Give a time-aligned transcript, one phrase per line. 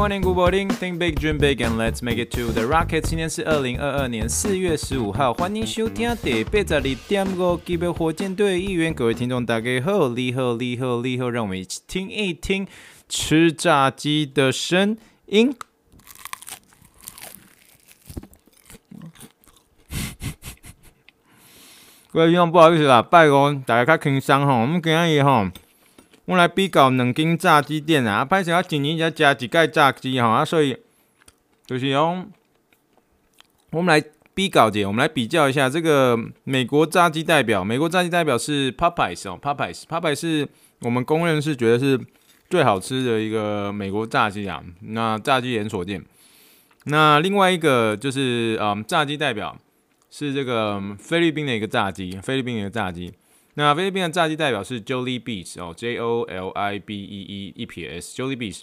[0.00, 0.66] Morning, good morning.
[0.70, 3.02] Think big, dream big, and let's make it to the rocket.
[3.02, 8.94] 今天是二零二二年四月十五号，欢迎收听第八十二点五集的火箭队一员。
[8.94, 12.66] 各位听众，大家好，你好，你好，你好，让我们一起听一听
[13.10, 15.54] 吃炸鸡的声音。
[22.10, 25.50] 各位听众，不好意思啦，拜托大家较轻松吼，我们今日吼。
[26.30, 30.76] 我来比较两间炸鸡店啊，啊，歹势我今年才加一盖炸鸡吼，啊，所以
[31.66, 32.30] 就是讲，
[33.72, 40.48] 我们来比较一下，我们来比较一下这个美国炸鸡代表，美国炸鸡代表是 Popeyes 哦，Popeyes，Popeyes 是
[40.82, 41.98] 我们公认是觉得是
[42.48, 46.00] 最好吃的一个美国炸鸡啊，那炸鸡连锁店。
[46.84, 49.58] 那另外一个就是嗯，炸鸡代表
[50.12, 53.12] 是这个菲律宾的一个炸鸡，菲律宾的一个炸鸡。
[53.60, 58.62] 那菲律宾的炸鸡代表是 Jollibee 哦，J O L I B E E 一撇 S Jollibee。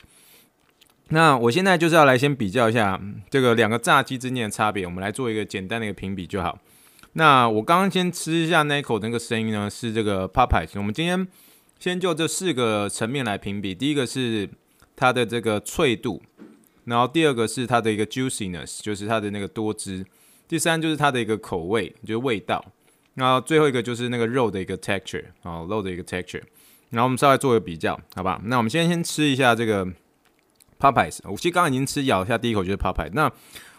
[1.09, 6.57] 那我现在就是要来先比较一下这个两个炸鸡之间的差别，我们来做一个简单的一个评比就好。
[7.13, 10.71] 那我刚刚先吃一下那一口那个声音呢，是这个 Popeyes。
[10.73, 11.27] 我们今天
[11.77, 14.49] 先就这四个层面来评比，第一个是
[14.95, 16.23] 它的这个脆度，
[16.85, 20.03] 然后第二个是它的一个 juiciness，就是它的那个多汁，
[20.47, 22.65] 第三就是它的一个口味，就是味道。
[23.17, 26.43] 然后最后一个就是那个肉的一个 texture，哦，肉的一个 texture。
[26.91, 28.39] 然后我们稍微做个比较，好吧？
[28.45, 29.83] 那我们先先吃一下这个
[30.79, 31.19] Popeyes。
[31.23, 33.09] 我其实刚刚已经吃咬一下第一口就是 Popeyes。
[33.13, 33.31] 那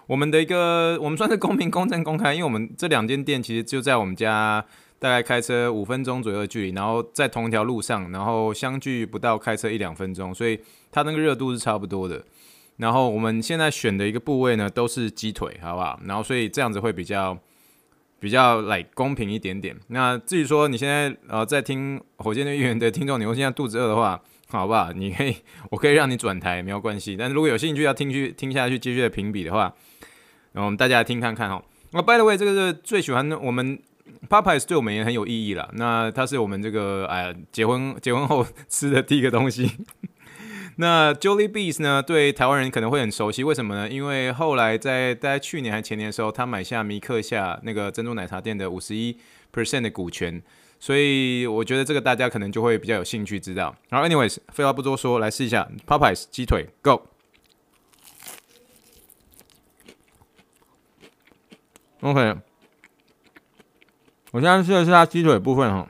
[0.09, 4.65] 我们的一个我们算是公平、公正、公开，因为我们这两间店其实就在我们家
[4.99, 10.59] 大概开车五分钟左右的距离，然后在同一条路上，然后相距不到开车一两分钟，所以
[10.91, 12.25] 它那个热度是差不多的。
[12.79, 16.01] 然后我们现在选的一个部位呢都是鸡腿，好不好？
[16.05, 17.39] 然后所以这样子会比较。
[18.21, 19.77] 比较来、公平一点点。
[19.89, 24.93] 那至于说你现在呃在听火箭队预言的听众，你如果现在肚子饿的话，好不好？
[24.93, 25.37] 你可以，
[25.71, 27.17] 我可以让你转台，没有关系。
[27.17, 29.73] 但是如果有兴趣要听去听下去继续的评比的话，
[30.53, 31.63] 那我们大家来听看看哈。
[31.93, 33.79] 那 by the way，这个是最喜欢的我们
[34.29, 35.71] Popeyes 对我们也很有意义了。
[35.75, 39.71] 那它是我们这个哎结婚结婚后吃的第一个东西。
[40.81, 42.01] 那 Jollibee 呢？
[42.01, 43.89] 对台湾人可能会很熟悉，为什么呢？
[43.89, 49.19] 因为后来在在去年还前年的时候，他买下米克夏那个珍珠奶茶店的五十一
[49.53, 50.41] percent 的股权，
[50.79, 53.75] 所以我觉得这个大家可能就会比较有兴趣知道。
[53.89, 57.03] 然后，anyways，废话不多说，来试一下 Popeyes 鸡腿，Go。
[62.03, 62.37] OK，
[64.31, 65.89] 我现在试的是它鸡腿部分哈，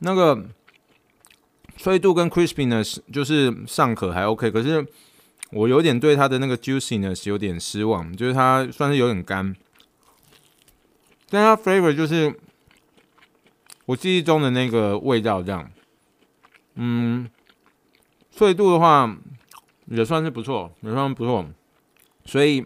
[0.00, 0.46] 那个。
[1.82, 4.86] 脆度跟 crispiness 就是尚可还 OK，可是
[5.50, 9.56] 我有点对它的那个 juiciness 有点失望，就是它算是有点干，
[11.30, 12.38] 但它 flavor 就是
[13.86, 15.70] 我记忆中的那个味道这样。
[16.74, 17.30] 嗯，
[18.30, 19.16] 脆度的话
[19.86, 21.46] 也算是不错，也算是不错，
[22.26, 22.62] 所以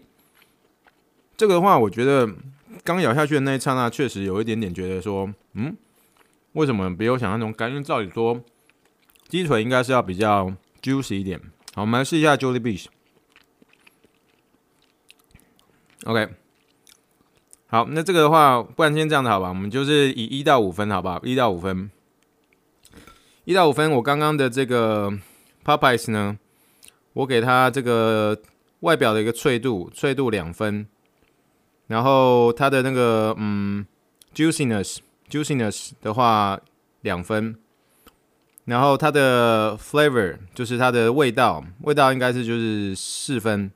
[1.37, 2.29] 这个的话，我觉得
[2.83, 5.73] 刚咬下去的那一刹那，确实有一点点觉得说，嗯，
[6.51, 7.69] 为什么比我想象中干？
[7.69, 8.43] 因为照理说。
[9.35, 10.49] 鸡腿应该是要比较
[10.81, 11.37] juicy 一点。
[11.73, 12.85] 好，我们来试一下 Jollibee。
[16.05, 16.29] OK，
[17.67, 19.49] 好，那这个的话，不然先这样子好吧？
[19.49, 21.19] 我们就是以一到五分，好不好？
[21.25, 21.91] 一到五分，
[23.43, 23.91] 一到五分。
[23.91, 25.11] 我刚刚的这个
[25.65, 26.39] Popeyes 呢，
[27.11, 28.41] 我给它这个
[28.79, 30.87] 外表的一个脆度，脆度两分，
[31.87, 33.85] 然后它的那个嗯
[34.33, 36.57] juiciness，juiciness 的话
[37.01, 37.59] 两分。
[38.65, 43.71] 然后它的 flavor 就是它的味道，味道应该是就是四分。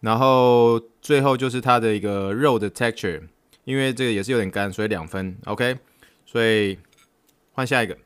[0.00, 3.20] 然后最后就是它的一个肉的 texture，
[3.64, 5.36] 因为这个也是有点干，所以两分。
[5.46, 5.78] OK，
[6.24, 6.78] 所以
[7.50, 7.98] 换下一个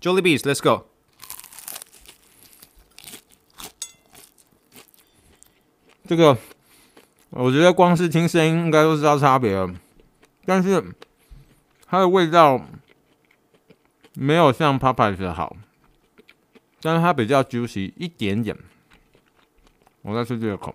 [0.00, 0.88] Jollibee's，Let's go。
[6.08, 6.36] 这个
[7.30, 9.72] 我觉得光是听声音应该都知道差别了，
[10.44, 10.82] 但是
[11.86, 12.66] 它的味道。
[14.14, 15.56] 没有像 p a p a 的好，
[16.80, 18.56] 但是它比较 juicy 一点点。
[20.02, 20.74] 我再吃这个口。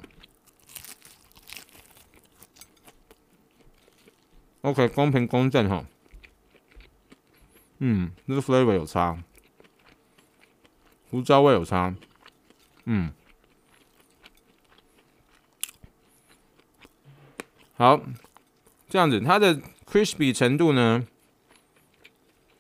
[4.62, 5.86] OK，公平公正哈。
[7.80, 9.22] 嗯，这个 flavor 有差，
[11.10, 11.94] 胡椒味有差。
[12.86, 13.14] 嗯，
[17.76, 18.02] 好，
[18.90, 21.06] 这样子，它的 crispy 程度呢？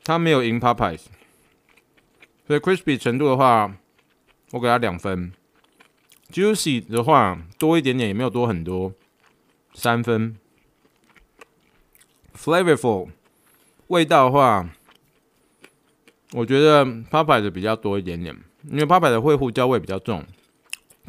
[0.07, 1.01] 它没有赢 Popeyes，
[2.47, 3.75] 所以 crispy 程度的话，
[4.51, 5.33] 我给它两分。
[6.31, 8.93] Juicy 的话多一点点，也没有多很多，
[9.73, 10.37] 三分。
[12.33, 13.09] Flavorful
[13.87, 14.69] 味道的话，
[16.31, 18.33] 我觉得 Popeyes 比较多一点点，
[18.71, 20.23] 因为 Popeyes 会胡椒味比较重。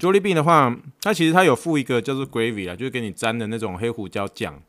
[0.00, 4.60] Jollibee 的话，它其实它有附一个叫做 gravy 啊，就是给你沾的那种黑胡椒酱，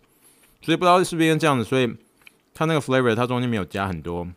[0.62, 1.92] 所以不知道是不是因为这样子，所以
[2.60, 4.28] 它那个 flavor 它中间没有加很多，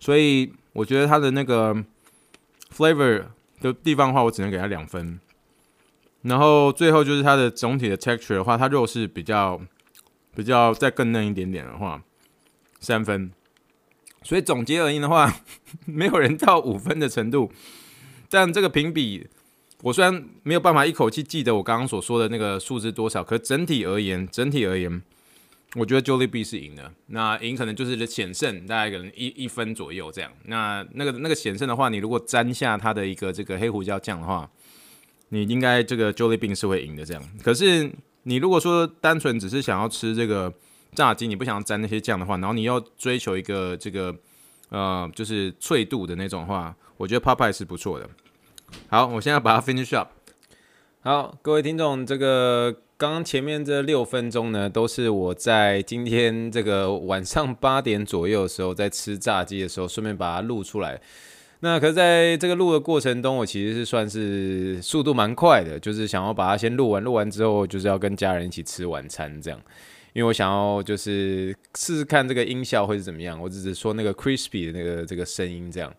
[0.00, 1.84] 所以我觉得它的那个
[2.74, 3.24] flavor
[3.60, 5.20] 的地方的话，我只能给它两分。
[6.22, 9.60] 然后最后就是它的总体的 texture 的话，它肉是比较
[10.34, 12.02] 比较再更嫩一点点的话，
[12.80, 13.30] 三分。
[14.22, 15.42] 所以总结而言的话，
[15.84, 17.52] 没有人到五分的程度。
[18.30, 19.28] 但这个评比，
[19.82, 25.02] 我虽然没有办法一口气记得我刚刚所说的那个数字多少，可整体而言，整体而言，
[25.74, 26.92] 我觉得 Jolie B 是赢的。
[27.06, 30.30] 那赢可能就是险胜，大概可能一一分左右这样。
[30.44, 34.50] 那那个那个险胜的话，你如果沾下它的一个这个黑胡椒酱的话，
[35.30, 37.22] 你应该这个 Jolie B 是会赢的这样。
[37.42, 37.90] 可是
[38.24, 40.52] 你如果说单纯只是想要吃这个
[40.94, 44.14] 炸鸡，你不想要沾那些酱的话，然后你要追求一个这个
[44.68, 48.08] 呃就是脆度的那种话，我觉得 Popeye 是不错的。
[48.88, 50.10] 好，我现在把它 finish up。
[51.00, 61.00] 好，各位听众，这个刚刚前面这六分钟呢，都是我在今天这个晚上八点左右的时候，在吃炸鸡的时候，顺便把它录出来。
[61.58, 69.60] 那可是在这个录的过程中，我其实是算是速度蛮快的，就是想要把它先录完，录完之后就是要跟家人一起吃晚餐这样，
[70.12, 73.36] 因为我想要就是试试看这个音效会是怎么样。
[73.42, 75.92] 我只是说那个 crispy 的那个这个声音这样。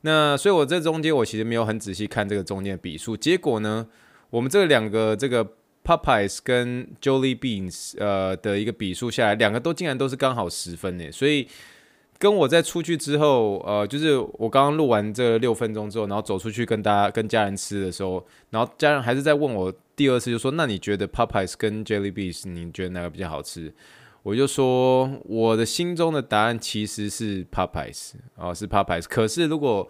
[0.00, 3.16] 那所以，我这中间我其实没有很仔细看这个中间的笔数。
[3.16, 3.86] 结果呢，
[4.30, 5.46] 我们这两个这个
[5.88, 11.10] Popeyes 跟 Jollibeans 呃的一个比数下来，两个都竟然都是刚好十分呢。
[11.10, 11.48] 所以
[12.18, 23.72] 跟我在出去之后，呃，就是我刚刚录完这六分钟之后，然后走出去跟大家跟家人吃的时候，然后家人还是在问我第二次，就说：“那你觉得 Popeyes 跟 Jollibeans，你觉得哪个比较好吃？”
[24.22, 29.04] 我就说，我的心中的答案其实是 Popeyes 哦，是 Popeyes。
[29.08, 29.88] 可是如果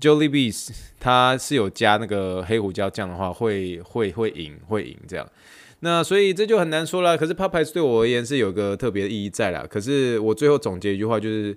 [0.00, 5.26] Jollibee's 它是有加那个黑胡椒酱的话，会会会赢，会赢这样。
[5.80, 7.16] 那所以这就很难说了。
[7.16, 9.66] 可是 Popeyes 对我而言是有个特别的意义在啦。
[9.68, 11.56] 可是我最后总结一句话，就是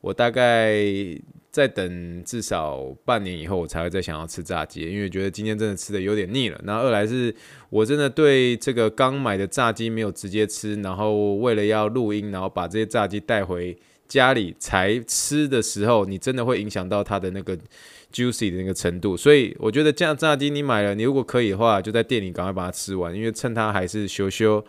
[0.00, 0.74] 我大概。
[1.52, 6.56] 再等至少半年以后，我才会再想要吃炸鸡，因为觉得今天真的吃的有点腻了。
[6.62, 7.34] 那二来是
[7.70, 13.76] 我真的对这个刚买的炸鸡没有直接吃，然后为了要录音，然后把这些炸鸡带回
[14.10, 17.56] 家里才吃的时候，你真的会影响到它的那个
[18.12, 19.16] juicy 的那个程度。
[19.16, 24.62] 所以我觉得这样炸鸡你买了，你如果可以的话，就在店里赶快把它吃完，因为趁它还是羞羞。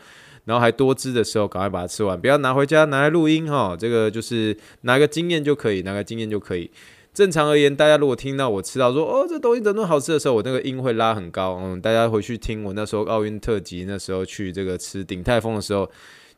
[0.46, 3.78] 然后还多汁的时候，赶快把它吃完，不要拿回家拿来录音哈。
[3.78, 6.70] 这个就是拿个经验就可以，拿个经验就可以。
[7.14, 11.60] 正常而言，大家如果听到我吃到说哦，这东西怎么那么好吃的时候，我那个音会拉很高。
[11.62, 15.88] 嗯，大家回去听我那时候奥运特辑那时候去这个吃鼎泰丰的时候，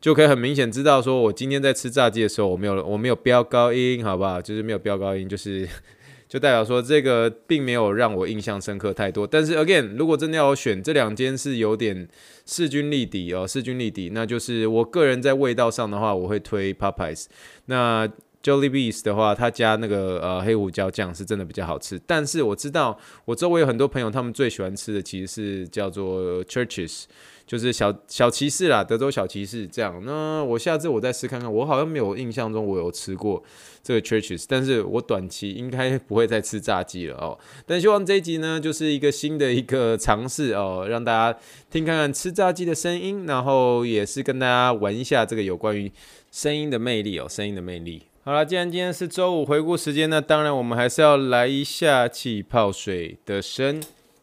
[0.04, 4.38] 就可以很明显知道说我今天在吃炸鸡的时候，我没有我没有飙高音，好不好？
[4.38, 5.66] 就是没有飙高音，就是。
[6.28, 12.08] 就代表说这个并没有让我印象深刻太多，但是 again，如果真的要我选这两间是有点
[12.44, 17.26] 势均力敌哦，势均力敌，那就是我个人在味道上的话，我会推 Popeyes。
[17.66, 18.08] 那
[18.42, 27.04] Jollibee's 的话，他加那个呃黑胡椒酱是真的比较好吃，但是我知道我周围有很多朋友，他们最喜欢吃的其实是叫做 Churches。
[27.46, 30.02] 就是小小骑士啦，德州小骑士这样。
[30.04, 33.42] 那我下次我再试看看，我好像没有印象中我有吃过
[33.82, 37.38] 这个 Churches，但是我短期应该不会再吃炸鸡了哦。
[37.66, 41.38] 但希望这一集呢，就是一个新的一个尝试哦，让大家
[41.70, 45.92] 听看看吃炸鸡的声音，然后也是跟大家玩一下这个有关于
[46.32, 48.02] 声音的魅力哦，声音的魅力。
[48.22, 53.82] 好了，既然今天是周五回顾时间，那当然我们还是要来一下气泡水的声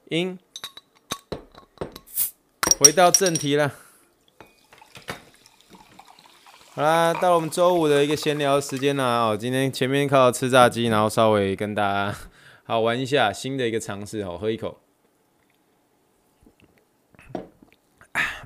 [0.09, 0.39] 音。
[2.83, 3.71] 回到正题了，
[6.73, 9.37] 好啦，到我们周五的一个闲聊时间了哦。
[9.39, 12.17] 今天前面靠吃炸鸡，然后稍微跟大家
[12.63, 14.80] 好玩一下新的一个尝试哦，喝一口。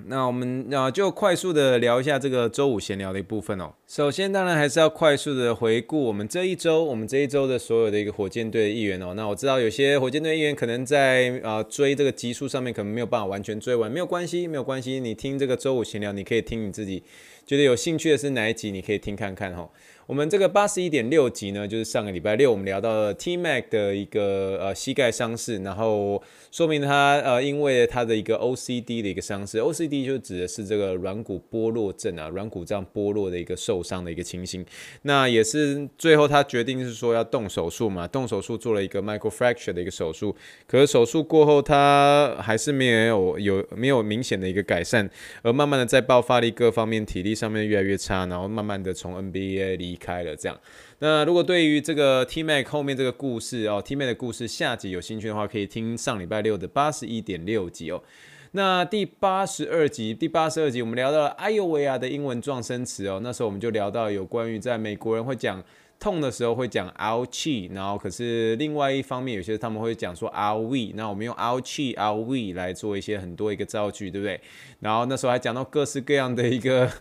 [0.07, 3.73] 那我们啊，就快速的聊一下这个周五闲聊的一部分哦。
[3.87, 9.13] 首先，当然还是要快速的回顾我们这一周，我们这一周的所有的一个火箭队的议员哦。
[9.15, 14.99] 那我知道有些火箭队议员可能在啊追这个集数上面可能没有办法完全追完，没有关系，没有关系。
[14.99, 17.01] 你听这个周五闲聊，你可以听你自己
[17.45, 19.69] 觉得有兴趣的是哪一集，你可以听看看哦。
[20.07, 26.21] 我们这个八十一点六集呢，就是上个礼拜六我们聊到了 T Mac 的一个呃膝盖伤势，然后
[26.51, 34.63] 说明他呃因为他的一个 OCD 的一个伤势，OCD 就指的是这个软骨剥落症啊，软骨这样剥落的一个受伤的一个情形。
[35.01, 40.35] 那也是最后他决定是说要动手术嘛，动手术做了一个 microfracture 的一个手术，
[40.67, 45.09] 可是手术过后他还是没有有没有明显的一个改善，
[45.41, 49.94] 而慢慢的在爆发力各方面体力上面越来越差，然后慢慢的从 NBA 离。
[49.95, 50.59] 离开了这样，
[50.99, 58.03] 那如果对于这个 T Mac 后面这个故事哦，T Mac 的故事下集有兴趣的话，可以听上礼拜六的八十一点六集哦。
[58.51, 65.63] 那第八十二集，第八十二集我们聊到了哎呦喂啊的英文撞声词哦，那时候我们就聊到有关于在美国人会讲
[65.97, 74.39] 痛的时候会讲 ouch，然后可是另外一方面有些他们会讲说 o w 那我们用 o u c h o w 来做一些很多一个造句，对不对？
[74.81, 76.91] 然后那时候还讲到各式各样的一个。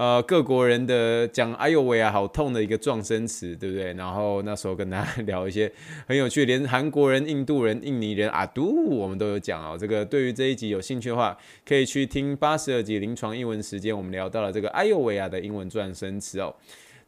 [0.00, 3.92] 呃，各国人的讲“哎呦喂啊，好痛”的一个撞声词，对不对？
[3.92, 5.70] 然后那时候跟大家聊一些
[6.06, 9.76] 很有趣，连韩国人、印度人、印尼人啊，都我们都有讲哦。
[9.78, 11.36] 这个对于这一集有兴趣的话，
[11.68, 16.54] 可以去听八十二集临床英文时间，我们聊到了这个“哎呦喂啊”的英文撞声词哦。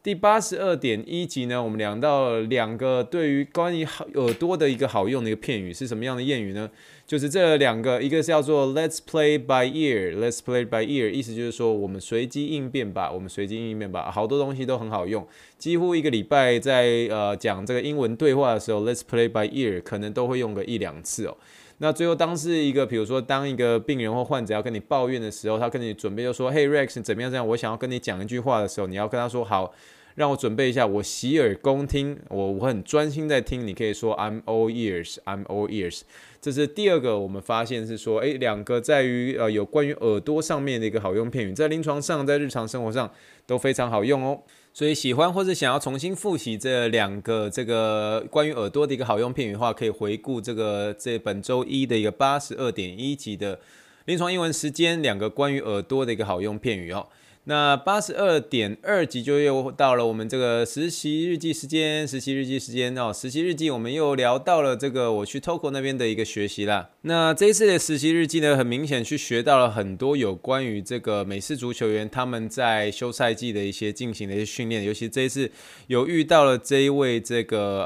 [0.03, 6.69] 第八十二点一集呢，我们聊到两个对于关于好耳朵的一个好用的一个片语是什么样的谚语呢？
[7.07, 15.25] 就是这两个，一个是叫做 Let's play by ear，Let's play by ear，意思就是说我们随机应变吧，我们随机应变吧，好多东西都很好用，
[15.57, 21.37] 几乎一个礼拜在呃讲这个英文对话的时候，Let's play by ear 可能都会用个一两次哦。
[21.79, 27.31] 那最后当是一个，比如说当一个病人或患者要跟你抱怨的时候，他跟你准备就说，Hey Rex，怎么样？
[27.31, 29.73] 这样我想要跟你讲一句话的时候，你要跟他说好。
[30.15, 33.65] 让我准备一下，我洗耳恭听，我我很专心在听。
[33.65, 36.01] 你可以说 I'm all ears，I'm all ears。
[36.39, 43.09] 这是第二个，我们发现是说，诶，两个在于呃有关于耳朵上面的一个好用片语，在临床上，在日常生活上
[43.45, 44.41] 都非常好用哦。
[44.73, 53.59] 所以喜欢或者想要重新复习这两个这个关于耳朵的一个好用片语的话，可以回顾这个这本周一的一个八十二点一集的
[54.05, 57.07] 临床英文时间，两个关于耳朵的一个好用片语哦。
[57.45, 66.89] 那八十二点二集就又到了我们这个实习日记时间，实习日记时间哦，实习日记我们又聊到了这个我去 Toco 那边的一个学习啦。
[67.01, 75.51] 那这一次的实习日记呢，很明显去学到了很多有关于这个美式足球员他们在休赛季的一些进行的一些训练，尤其这一次
[75.87, 77.85] 有遇到了这一位这个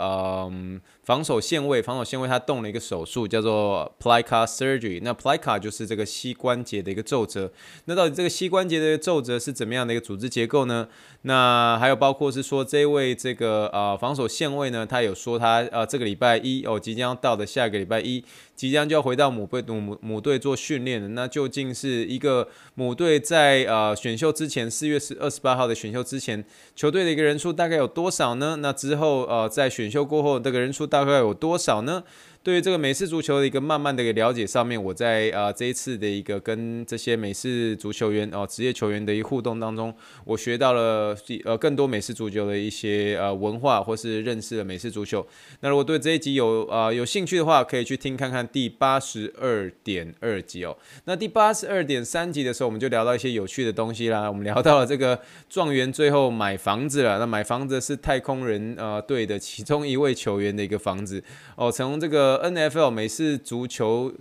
[0.51, 0.79] 嗯。
[1.07, 4.99] 防守线位，防守线位，他动了一个手术，叫做 plica surgery。
[5.01, 7.49] 那 plica 就是这个膝关节的一个皱褶。
[7.85, 10.89] 那到底这个膝关节的皱褶是怎么样的一个组织结构呢？
[11.21, 18.21] 那还有包括是说，这位这个呃防守线位呢，他有说他呃这个礼拜一哦即将要到的下个礼拜一。
[18.57, 26.43] 即将就要回到母队母母队做训练了，那究竟是一个母队在呃选秀之前四月十二十八号的选秀之前，
[26.75, 28.57] 球队的一个人数大概有多少呢？
[28.59, 32.03] 那之后呃在选秀过后，这个人数大概有多少呢？
[32.47, 41.13] 对于这个美式足球的一个慢慢的一个了解上面，我在呃这一次的一个跟这些美式足球员哦职业球员的一个互动当中，我学到了
[41.43, 45.27] 呃更多美式足球的一些呃文化，或是认识了美式足球。
[45.59, 50.73] 那如果对这一集有呃有兴趣的话，可以去听看看第八十二点二集哦。
[51.03, 54.25] 那第八十二点三集的时候，我们就聊到一些有趣的东西啦。
[54.25, 61.21] 我们聊到了这个状元最后买房子了，那买房子是太空人呃队的其中一位球员的一个房子
[61.57, 62.36] 哦，从这个。
[62.39, 64.11] NFL 美式足球，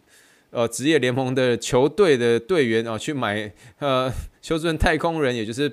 [0.51, 4.13] 呃，职业联盟的球队的队员啊，去买呃。
[4.47, 5.69] 休斯顿太空人，也就是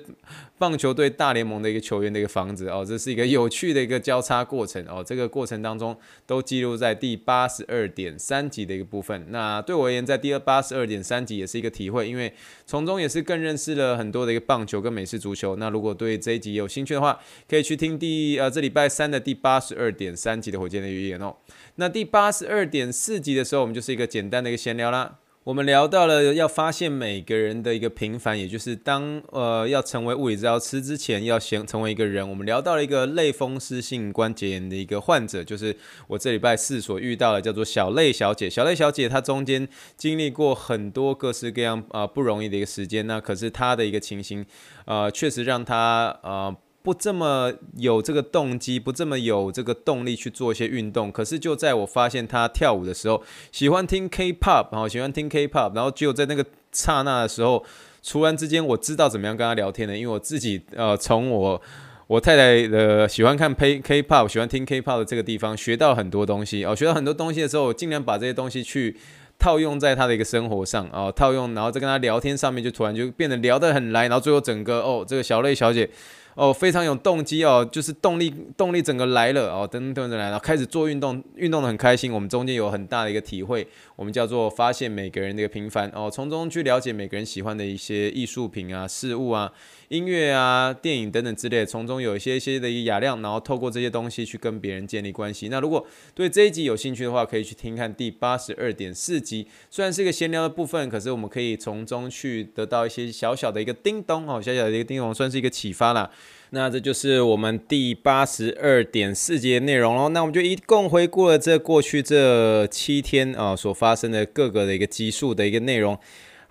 [0.58, 5.00] 棒球队大联盟的一个球员的一个房子哦，这是一个有趣的一个交叉过程哦。
[5.06, 9.26] 这个过程当中都记录在第八十二点三集的一个部分。
[9.28, 12.34] 那对我而言，在第二八十二点三集也是一个体会，因为
[12.66, 15.54] 从中也是更认识了很多的一个棒球跟美式足球。
[15.54, 17.16] 那如果对这一集有兴趣的话，
[17.48, 21.36] 可以去听第呃这礼拜三的第八十二点三集的火箭的预言哦。
[21.76, 25.18] 那第八十二点四集的时候，我们就是一个简单的一个闲聊啦。
[25.44, 32.26] 我们聊到了要发现每个人的一个平凡，也就是当呃要成为物理治疗师之前，要先成为一个人。
[32.26, 35.76] 我们聊到了一个类风湿性关节炎的一个患者，就是
[36.08, 38.48] 我这礼拜四所遇到的，叫做小类小姐。
[38.48, 44.46] 小类小姐她中间经历过很多各式各样啊、不容易的一个时间，那可是她的一个情形，
[44.86, 46.56] 呃，确实让她呃。
[46.84, 51.10] 不这么有这个动机，不这么有这个动力去做一些运动。
[51.10, 57.64] 可是就在我发现他跳舞的时候，喜欢听 K-pop，然后喜欢听 K-pop，然后就在那个刹那的时候，
[58.06, 59.96] 突然之间我知道怎么样跟他聊天了。
[59.96, 61.62] 因为我自己呃，从我
[62.06, 66.76] 我太太的喜欢看 K-pop，喜欢听 K-pop 的这个地方学到很多东西哦。
[66.76, 68.94] 学到很多东西的时候，我尽量把这些东西去
[69.38, 75.88] 套用在他的一个生活上哦，套用，然后再跟他聊天上面，就突然就变得聊得很来，然后最后整个哦，这个小类小姐。
[76.34, 82.12] 哦，非常有动机哦，就是动力动力整个来了哦，等等等来了，开始做运动，运动的很开心。
[82.12, 89.52] 我们中间有很大的一个体会，我们叫做发现每个人的一个平凡哦，从中去了解每个人喜欢的一些艺术品啊、事物啊。
[89.88, 95.48] 音乐啊、电影等等之类，从中有一些一些的一个雅量，然后透过这些东西去跟别人建立关系。
[95.48, 99.46] 那如果对这一集有兴趣的话，可以去听看第八十二点四集。
[99.70, 106.10] 虽然是一个闲聊的部分，可是我们可以从中去得到一些小小的一个叮咚哦，小小的一个叮咚，算是一个启发啦。
[106.50, 110.08] 那这就是我们第八十二点四集的内容喽。
[110.10, 115.98] 那我们就一共回顾了这过去这七天啊所发生的各个的一个集数的一个内容。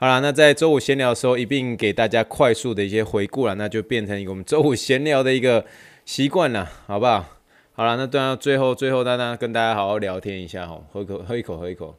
[0.03, 5.63] 好了，那在周五闲聊的时候，一并给大家快速的一些回顾了，那就变成我们周五闲聊的一个
[6.03, 7.25] 习惯了， 好不好？
[7.71, 11.95] 好了，那等到最后，最后大家跟大家好好聊天一下哈，喝口，喝一口，喝一口。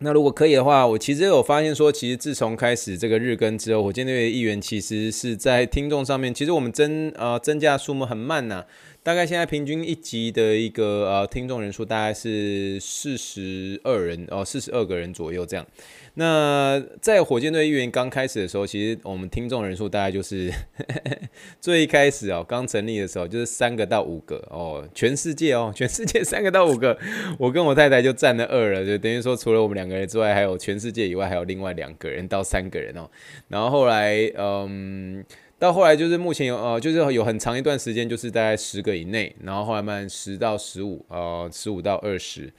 [0.00, 8.66] 那如果可以的话，我其实有发现说，其实自从开始这个日更之后，火箭队的议员其实是在听众上面，其实我们增呃增加数目很慢呐。
[9.08, 15.66] 大概现在平均一集的一个呃听众人数大概是四十二人哦，四十二个人左右这样。
[16.12, 21.16] 那在火箭队议员刚开始的时候，其实我们听众人数大概就是呵呵
[21.58, 26.98] 最开始哦，刚成立的时候就是三个到五个哦，全世界哦， 全世界三个到五个，
[27.38, 33.08] 我跟我太太就占了二了，就等于说除了我们两个人之外，还有全世界以外还有另外两个人到三个人哦。
[33.48, 35.24] 然后后来嗯。
[35.58, 42.52] 到后来就是目前有呃，就是有很长一段时间就是大概十个以内，然后后来慢十到十五，呃，十五到二十，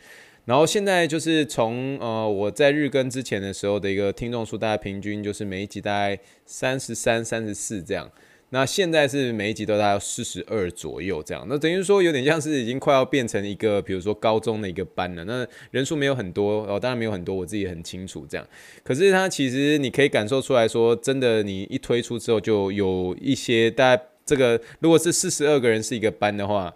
[0.44, 8.10] 然后现在就是从呃我在日更之前的时候的一个听众数，大概平均就是每一集大概三十三、三十四这样。
[8.52, 15.24] 那现在是每一集都大概四十二左右这样，那等于说有点像是已经快要变成一个，比如说高中的一个班了。
[15.26, 18.48] 那人数没有很多哦，当然没有很多，我自己很清楚这样。
[18.84, 26.74] 可是它其实你可以感受出来说，真的你一推出之后，就有一些大概这个如果是四十二个人是一个班的话，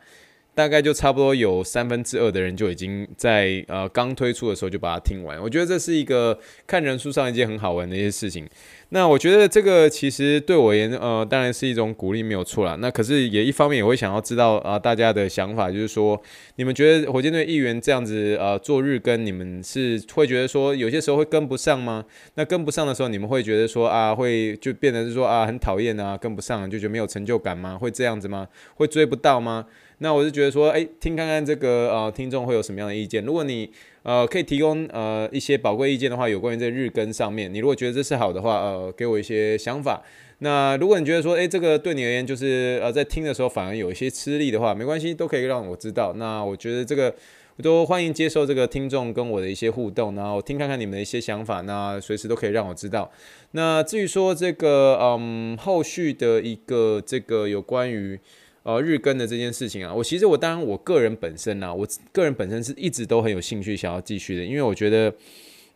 [0.55, 5.41] 大概就差不多有三分之二的人就已经在呃刚推出的时候就把它听完。
[5.41, 8.48] 我觉得这是一个看人数上一件很好玩的一些事情。
[8.89, 12.77] 那我觉得这个其实对我而言，呃，当然是一种鼓励，没有错啦。
[12.79, 16.22] 那可是也一方面也会想要知道啊、大家的想法，就是说，
[16.57, 22.05] 你们觉得火箭队议员这样子呃做日更，你们是会觉得说有些时候会跟不上吗？
[22.35, 27.75] 那跟不上的时候，你们会觉得说啊，会就变得是说啊很讨厌啊，跟不上就觉得没有成就感吗？
[27.75, 28.48] 会这样子吗？
[28.75, 29.66] 会追不到吗？
[30.00, 33.24] 那我是觉得说，哎，听看看这个呃听众会有什么样的意见？
[33.24, 33.70] 如果你
[34.03, 40.03] 呃，可以提供呃一些宝贵意见的话，有关于这日更上面，你如果觉得这是好的话，呃，给我一些想法。
[40.40, 46.12] 那如果你觉得说，诶，这个对你而言就是呃在听的时候反而有一些吃力的话，没关系，都可以让我知道。
[46.18, 47.16] 那我觉得这个
[47.56, 53.10] 我都欢迎接受这个听众跟我的一些互动，然后听看看你们的一些想法，那随时都可以让我知道。
[53.51, 58.20] 那至于说这个嗯后续的一个这个有关于。
[58.64, 65.14] 呃，日更的这件事情啊，我其实我当然我个人本身呢、我个人本身是一直都很有兴趣想要继续的，因为我觉得，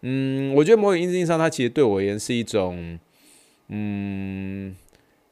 [0.03, 2.97] 嗯，我觉得某种意义上，它其实对我而言是一种，
[3.67, 4.73] 嗯，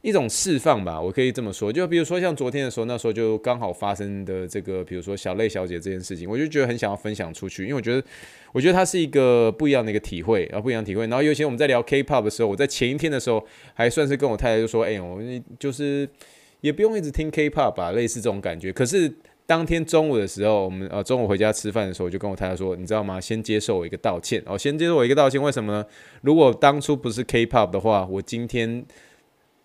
[0.01, 1.71] 一种释放吧，我可以这么说。
[1.71, 8.03] 就比如说像昨天的时候，那时候就刚好发生的这个，比如说小泪小姐这件事情，我就觉得很想要分享出去，因为我觉得，
[8.51, 11.07] 我觉得它是一个不一样的一个体会，啊，不一样的体会。
[11.07, 15.21] 然后尤其我们在聊 K-pop 的时候，我在前一天的时候还算是跟我太太就说，哎、我
[15.57, 16.09] 就是。
[16.65, 18.73] 也不用一直听 K-pop 吧，类似这种感觉。
[18.73, 19.13] 可是
[19.45, 23.21] 当天中午的时候，我们呃中午回家吃饭的时候，我就跟我太太说，你知道吗？
[23.21, 25.39] 先接受我一个道歉哦，先接受我一个道歉。
[25.39, 25.85] 为什么呢？
[26.21, 28.83] 如果当初不是 K-pop 的话，我今天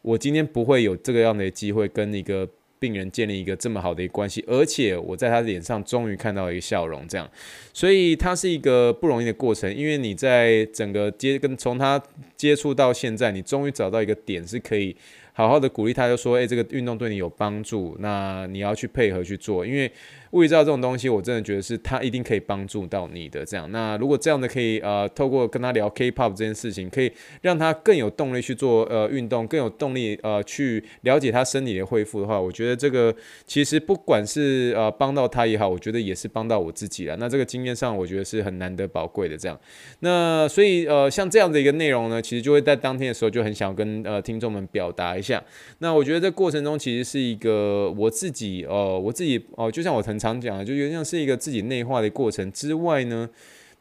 [0.02, 2.46] 我今天不会有这个样的机会跟一个
[2.78, 7.26] 病人建立一个这么好的一个关系，而且我在他脸上终于看到一个笑容，这样。
[7.72, 12.02] 所以它是一个不容易的过程，因为你在整个接跟从他
[12.36, 14.94] 接触到现在，你终于找到一个点是可以。
[15.40, 19.90] 好好的鼓励他，就说：“哎、这个运动对你有帮助，那你要去配合去做，因为。”
[20.32, 23.44] 物理治疗这种东西，我真的觉得是它一定可以帮助到你的。
[23.44, 27.10] 这样，那如果这样的可以呃，透过跟他聊 K-pop 这件事情，可以
[27.42, 33.12] 让他更有动力去做呃运动，更有动力呃去了解他身体的恢复的话，我觉得这个
[33.44, 37.16] 其实不管是呃帮到他也好，我觉得也是帮到我自己了。
[37.16, 39.36] 那这个经验上，我觉得是很难得宝贵的。
[39.36, 39.58] 这样，
[39.98, 45.42] 那所以呃像这样的一个内容呢，其实就会在当天的时候就很想跟呃听众们表达一下。
[45.78, 50.19] 那我觉得这过程中其实是一个我自己呃我自己哦、就像我曾。
[50.20, 52.52] 常讲啊就有点像是一个自己内化的过程。
[52.52, 53.28] 之外呢，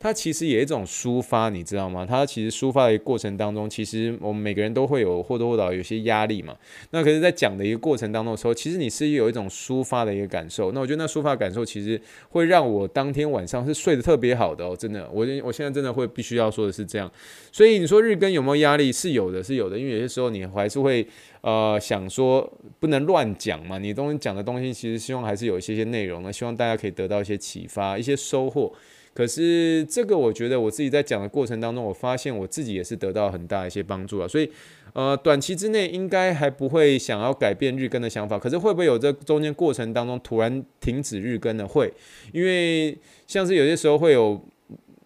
[0.02, 2.06] 它其实也是一种抒发，你知道吗？
[2.06, 6.56] 它其实抒发的过程当中，其实我们每个人都会有或多或少有些压力嘛。
[6.92, 10.72] 那可是，在讲的一个过程当中的时候，其实你是有一种抒发的一个感受。
[10.72, 15.06] 那我觉得那抒发感受，其实会让我当天晚上是睡得特别好的哦，真的。
[15.12, 17.12] 我我现在真的会必须要说的是这样。
[17.52, 18.94] 所以你说日更有没有压力？
[18.94, 19.78] 是有的，是有的。
[19.78, 21.06] 因为有些时候你还是会
[21.42, 23.78] 呃想说不能乱讲嘛。
[23.78, 28.74] 你东西讲的东西，其实希望还是有一些些内容呢，希望大家可以得到一些启发，一些收获。
[29.14, 34.28] 可是这个，我觉得我自己在讲的过程当中，我发现我自己也是得到很大一些帮助啊。
[34.28, 34.50] 所以，
[34.94, 38.40] 呃，短期之内应该还不会想要改变日更的想法。
[38.40, 41.68] 可是会不会有这中间过程当中突然停止日更的？
[41.68, 41.92] 会，
[42.32, 44.42] 因为像是有些时候会有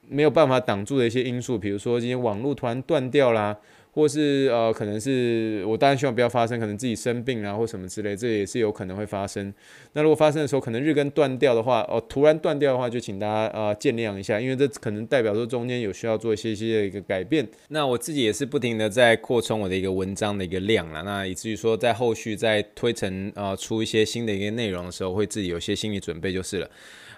[0.07, 3.57] 没有办法挡住的一些因素，比如说今天网络突然断掉啦。
[3.93, 9.53] 或是呃，可能是我当然希望不要发生，可能自己生病啊，或什么之类，这也是有可能会发生。
[9.93, 17.47] 那如果发生的时候，可能日更断掉的话，哦，突然断掉的话，就请大家啊、呃、见谅一下，因为这可能代表说中间有需要做一些些的一个改变。
[17.69, 26.69] 那我自己也是不停的在扩充我的一个文章的一个量了，那以至于说在后续在推陈啊、呃、出一些新的一个内容的时候，会自己有些心理准备就是了。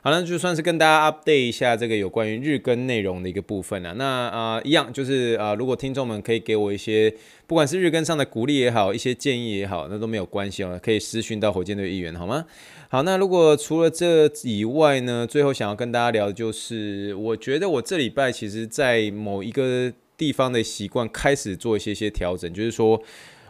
[0.06, 3.96] 好了，就算是跟大家 update 一下这个有关于日更内容的一个部分了。
[3.96, 7.12] 那啊、一样就是啊、如果听众们可以给我一些，
[7.48, 12.46] 不管是日更上的鼓励也好，一些建议也好，那都没有关系哦，可以私讯到火箭队议员好吗？
[12.88, 23.02] 好，那如果除了这以外呢，最后想要跟大家聊的就是，我觉得我这礼拜其实在某一个地方的习惯开始做一些些调整，就是说，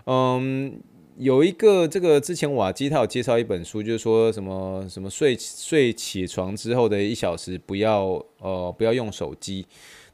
[0.06, 0.80] 嗯。
[1.18, 9.66] 有一个这个之前瓦基他有介绍一本书，就是说什么什么睡睡起床之后的一小时不要呃不要用手机。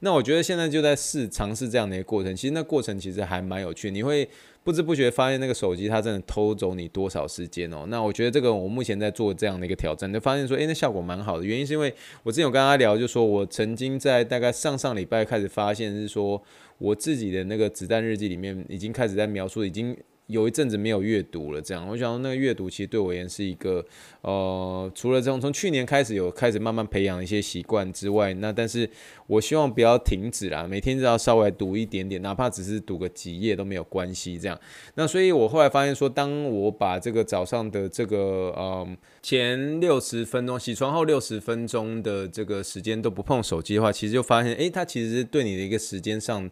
[0.02, 4.28] 那我觉得现在就在试尝试这样的一个过程，其实那过程其实还蛮有趣，你会
[4.64, 7.86] 不知不觉发现那个手机它真的偷走你多少时间哦。
[7.88, 11.46] 那我觉得这个我目前在做这样的一个挑战，就发现说，诶，那效果蛮好的。
[11.46, 16.42] 原因是因为我之前有跟他聊，就说我曾经在大概上上礼拜开始发现是说
[16.78, 19.98] 我自己的那个子弹日记里面已经开始在描述已经。
[20.32, 23.86] 有一阵子没有阅读了，这样我想，那个阅读其实对我而言是一个，
[24.22, 28.90] 呃，除了这种从去年开始有开始慢慢培养一些习惯之外，那但是
[29.28, 34.60] 我希望不要停止啦，每天只要稍微读一点点，哪怕只是读个几页都没有关系，这样。
[34.96, 38.88] 那所以我后来发现说，当我把这个早上的这个，呃，
[39.22, 46.50] 前六十分钟起床后六十分钟的这个时间都不碰手机的话，其实就发现，诶，它其实对你的一个时间上。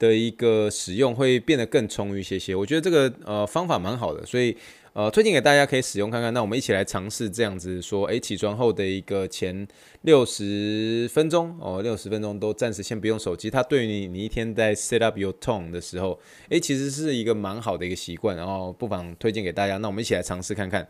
[0.00, 4.56] 的一个使用会变得更充裕一些些，我觉得这个呃方法蛮好的，所以
[4.94, 6.32] 呃推荐给大家可以使用看看。
[6.32, 9.68] 那我们一起来尝试这样子说，诶，起床后的一个前
[10.00, 19.76] 六十分钟哦，六十分钟都暂时先不用手机，它对于你你一天在 set up your tone 的时候，诶，其实是一个蛮好的一个习惯，然后不妨推荐给大家。
[19.76, 20.88] 那我们一起来尝试看看。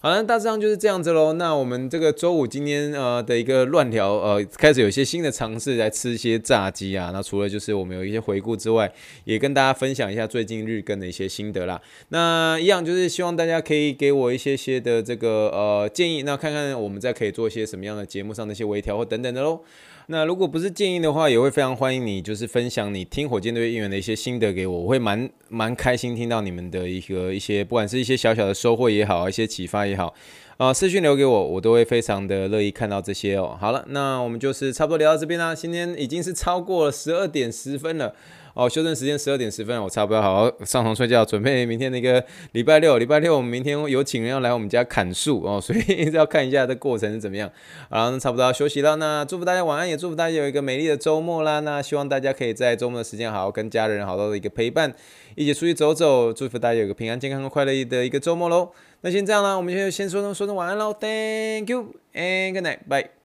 [0.00, 1.32] 好了，大致上就是这样子喽。
[1.32, 7.10] 那我们这个周五今天呃的一个乱聊，呃，开始有一些新的尝试来吃一些炸鸡啊。
[7.12, 8.92] 那除了就是我们有一些回顾之外，
[9.24, 11.82] 也跟大家分享一下最近日更的一些心得啦。
[12.10, 19.60] 那一样就是希望大家可以给我一些些的这个呃建议，那看看我们再可以做一些什么样的节目上的一些微调或等等的喽。
[20.10, 30.14] 那如果不是建议的话，也会非常欢迎你，就是分享你听火箭队应援的一些心得给我，我会蛮蛮开心听到你们的一个一些，不管是一些小小的收获也好，一些启发也好，
[30.56, 33.54] 啊、私讯留给我，我都会非常的乐意看到这些哦。
[33.60, 38.14] 好了，那我们就是差不多聊到这边啦，今天已经是超过了十二点十分了。
[38.58, 42.98] 哦，休整时间十二点十分，我差不多好好上床睡觉，准备明天那个礼拜六。
[42.98, 47.48] 礼拜六我们明天有请人要来我们家砍树哦，所以 要看一下这过程是怎么样。
[47.88, 51.60] 好，那差不多要休息了，那祝福大家晚安，也祝福大家有一个美丽的周末啦。
[51.60, 54.92] 那希望大家可以在周末的时间好好跟家人好好的一个陪伴，
[55.36, 56.32] 一起出去走走。
[56.32, 58.70] 祝福大家有个平安、健康和快乐的一个周末喽。
[59.02, 63.10] 那先这样啦，我们就先说声说声晚安喽，Thank you and good night，bye。